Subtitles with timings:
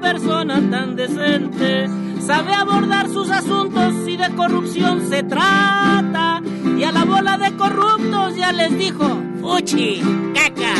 [0.00, 1.88] pariente.
[2.20, 6.42] Sabe abordar sus asuntos si de corrupción se trata.
[6.78, 9.06] Y a la bola de corruptos ya les dijo,
[9.40, 10.00] fuchi,
[10.34, 10.74] caca.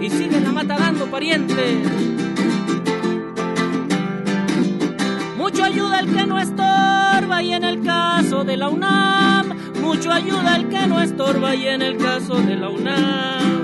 [0.00, 2.13] Y sigue la mata dando pariente.
[8.24, 12.56] Caso de la UNAM, mucho ayuda el que no estorba y en el caso de
[12.56, 13.62] la UNAM.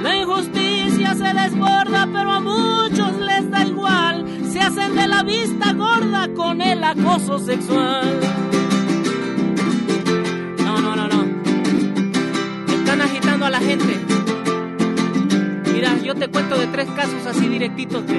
[0.00, 5.72] La injusticia se desborda, pero a muchos les da igual, se hacen de la vista
[5.72, 8.20] gorda con el acoso sexual.
[10.64, 11.24] No, no, no, no.
[12.74, 13.98] Están agitando a la gente.
[15.72, 18.17] Mira, yo te cuento de tres casos así directitos que.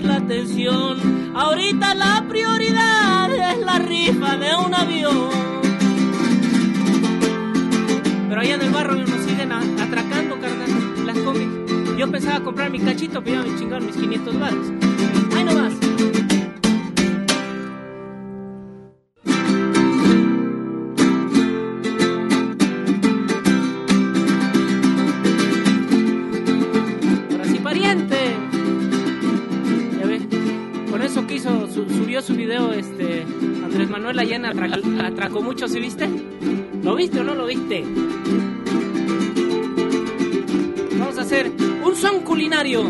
[0.00, 1.32] La atención.
[1.34, 5.28] Ahorita la prioridad es la rifa de un avión.
[8.28, 11.48] Pero allá en el barrio nos siguen atracando, carnal, las combis.
[11.98, 14.81] Yo pensaba comprar mi cachito, pero ya me chingaron mis 500 baros.
[34.12, 36.06] Manuel atracó, atracó mucho, ¿sí viste?
[36.82, 37.82] ¿Lo viste o no lo viste?
[40.98, 41.50] Vamos a hacer
[41.82, 42.82] un son culinario.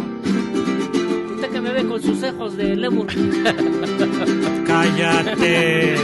[1.35, 3.07] Usted que me ve con sus ojos de lemur.
[4.67, 5.95] Cállate.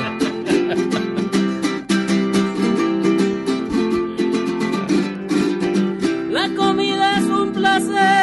[6.30, 8.17] La comida es un placer.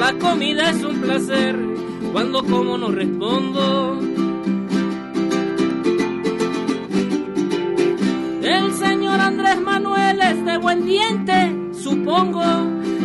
[0.00, 1.54] La comida es un placer
[2.10, 4.00] cuando como no respondo.
[8.42, 12.42] El señor Andrés Manuel es de buen diente, supongo.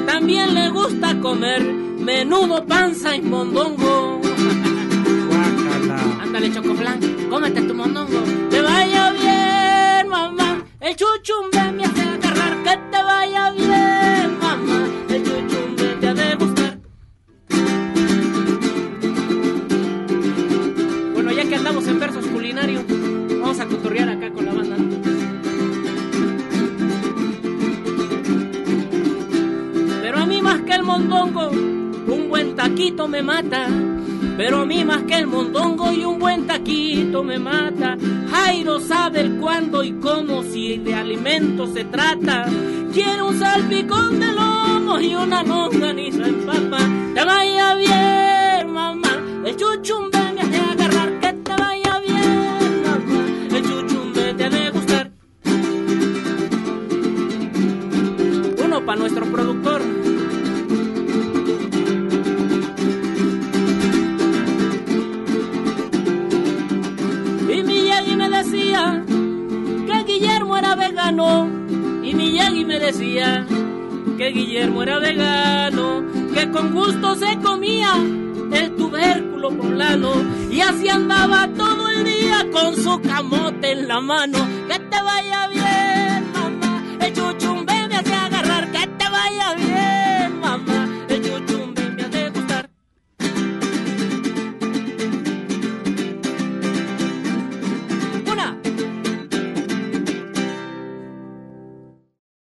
[0.05, 1.61] También le gusta comer
[1.99, 4.21] menudo, panza y mondongo.
[6.23, 8.23] Ándale, Chocoflan, cómete tu mondongo.
[30.85, 33.67] Mondongo, un buen taquito me mata.
[34.37, 37.97] Pero a mí más que el mondongo y un buen taquito me mata.
[38.29, 42.45] Jairo sabe el cuándo y cómo si de alimento se trata.
[42.93, 46.77] Quiere un salpicón de lomo y una longaniza en papa.
[47.13, 49.21] Te vaya bien, mamá.
[49.45, 51.19] El chuchumbe me hace agarrar.
[51.19, 53.25] Que te vaya bien, mamá.
[53.55, 55.11] El chuchumbe te ha de gustar.
[58.65, 59.25] Uno para nuestro
[69.87, 71.47] que Guillermo era vegano.
[72.03, 73.45] Y Miyagi me decía
[74.17, 76.03] que Guillermo era vegano.
[76.33, 77.93] Que con gusto se comía
[78.51, 80.11] el tubérculo poblano.
[80.51, 84.39] Y así andaba todo el día con su camote en la mano.
[84.67, 85.64] Que te vaya bien.